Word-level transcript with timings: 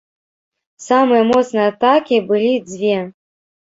Самыя 0.85 1.29
моцныя 1.33 1.69
атакі 1.75 2.17
былі 2.33 2.53
дзве. 2.75 2.97